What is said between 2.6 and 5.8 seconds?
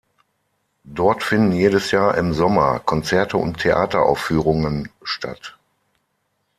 Konzerte und Theateraufführungen statt.